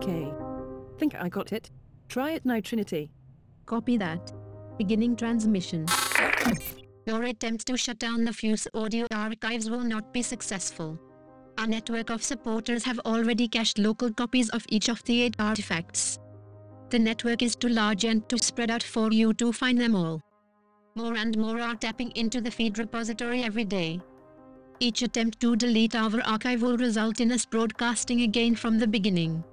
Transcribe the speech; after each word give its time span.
Okay. 0.00 0.32
Think 0.98 1.14
I 1.14 1.28
got 1.28 1.52
it. 1.52 1.70
Try 2.08 2.30
it 2.30 2.46
now, 2.46 2.58
Trinity. 2.60 3.10
Copy 3.66 3.98
that. 3.98 4.32
Beginning 4.78 5.14
transmission. 5.14 5.84
Your 7.04 7.24
attempt 7.24 7.66
to 7.66 7.76
shut 7.76 7.98
down 7.98 8.24
the 8.24 8.32
Fuse 8.32 8.66
audio 8.72 9.06
archives 9.12 9.68
will 9.68 9.84
not 9.84 10.10
be 10.14 10.22
successful. 10.22 10.98
A 11.58 11.66
network 11.66 12.08
of 12.08 12.22
supporters 12.22 12.82
have 12.84 12.98
already 13.00 13.46
cached 13.46 13.76
local 13.78 14.10
copies 14.10 14.48
of 14.48 14.64
each 14.70 14.88
of 14.88 15.04
the 15.04 15.20
eight 15.20 15.36
artifacts. 15.38 16.18
The 16.88 16.98
network 16.98 17.42
is 17.42 17.54
too 17.54 17.68
large 17.68 18.04
and 18.04 18.26
too 18.26 18.38
spread 18.38 18.70
out 18.70 18.82
for 18.82 19.12
you 19.12 19.34
to 19.34 19.52
find 19.52 19.78
them 19.78 19.94
all. 19.94 20.22
More 20.94 21.14
and 21.14 21.36
more 21.36 21.60
are 21.60 21.76
tapping 21.76 22.10
into 22.12 22.40
the 22.40 22.50
feed 22.50 22.78
repository 22.78 23.42
every 23.42 23.66
day. 23.66 24.00
Each 24.78 25.02
attempt 25.02 25.40
to 25.40 25.56
delete 25.56 25.94
our 25.94 26.22
archive 26.22 26.62
will 26.62 26.78
result 26.78 27.20
in 27.20 27.30
us 27.32 27.44
broadcasting 27.44 28.22
again 28.22 28.54
from 28.54 28.78
the 28.78 28.86
beginning. 28.86 29.44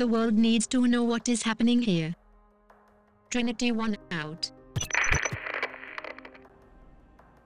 The 0.00 0.06
world 0.06 0.32
needs 0.32 0.66
to 0.68 0.86
know 0.86 1.02
what 1.04 1.28
is 1.28 1.42
happening 1.42 1.82
here. 1.82 2.14
Trinity 3.28 3.70
1 3.70 3.98
out. 4.12 4.50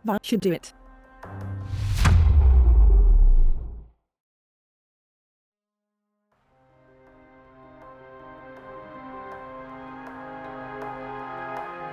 That 0.05 0.25
should 0.25 0.41
do 0.41 0.53
it. 0.53 0.73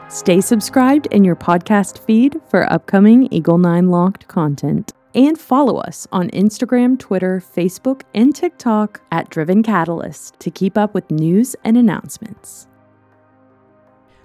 Stay 0.09 0.41
subscribed 0.41 1.07
in 1.07 1.23
your 1.23 1.35
podcast 1.35 1.97
feed 2.05 2.39
for 2.49 2.71
upcoming 2.71 3.27
Eagle 3.33 3.57
9 3.57 3.89
Locked 3.89 4.27
content. 4.27 4.93
And 5.13 5.37
follow 5.37 5.77
us 5.77 6.07
on 6.11 6.29
Instagram, 6.29 6.97
Twitter, 6.97 7.41
Facebook, 7.41 8.03
and 8.13 8.33
TikTok 8.33 9.01
at 9.11 9.29
Driven 9.29 9.61
Catalyst 9.61 10.39
to 10.39 10.49
keep 10.49 10.77
up 10.77 10.93
with 10.93 11.11
news 11.11 11.55
and 11.63 11.77
announcements. 11.77 12.67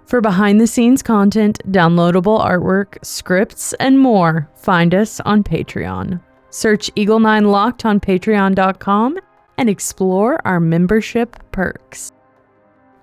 For 0.04 0.20
behind 0.20 0.60
the 0.60 0.68
scenes 0.68 1.02
content, 1.02 1.58
downloadable 1.72 2.40
artwork, 2.40 3.04
scripts, 3.04 3.72
and 3.74 3.98
more, 3.98 4.48
find 4.54 4.94
us 4.94 5.18
on 5.20 5.42
Patreon. 5.42 6.20
Search 6.50 6.88
Eagle 6.94 7.18
9 7.18 7.46
Locked 7.46 7.84
on 7.84 7.98
patreon.com 7.98 9.18
and 9.58 9.68
explore 9.68 10.40
our 10.46 10.60
membership 10.60 11.36
perks. 11.50 12.12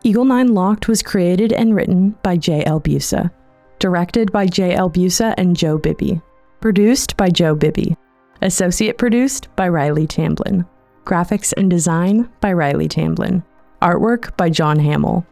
Eagle 0.03 0.25
9 0.25 0.53
Locked 0.53 0.87
was 0.87 1.03
created 1.03 1.51
and 1.51 1.75
written 1.75 2.11
by 2.23 2.37
J.L. 2.37 2.79
Busa, 2.79 3.31
directed 3.79 4.31
by 4.31 4.47
J.L. 4.47 4.89
Busa 4.89 5.33
and 5.37 5.57
Joe 5.57 5.77
Bibby, 5.77 6.21
produced 6.63 7.17
by 7.17 7.29
Joe 7.29 7.55
Bibby, 7.55 7.97
associate 8.41 8.97
produced 8.97 9.53
by 9.57 9.67
Riley 9.67 10.07
Tamblyn, 10.07 10.65
graphics 11.03 11.51
and 11.57 11.69
design 11.69 12.29
by 12.39 12.53
Riley 12.53 12.87
Tamblyn, 12.87 13.43
artwork 13.81 14.37
by 14.37 14.49
John 14.49 14.79
Hammel, 14.79 15.25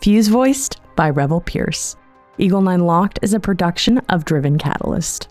fuse 0.00 0.28
voiced 0.28 0.80
by 0.96 1.10
Revel 1.10 1.42
Pierce. 1.42 1.94
Eagle 2.38 2.62
9 2.62 2.80
Locked 2.80 3.18
is 3.20 3.34
a 3.34 3.38
production 3.38 3.98
of 4.08 4.24
Driven 4.24 4.56
Catalyst. 4.56 5.28